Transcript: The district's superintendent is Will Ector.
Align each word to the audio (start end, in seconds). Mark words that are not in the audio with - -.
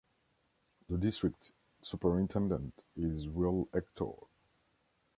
The 0.89 0.97
district's 0.97 1.51
superintendent 1.83 2.85
is 2.95 3.29
Will 3.29 3.69
Ector. 3.71 4.13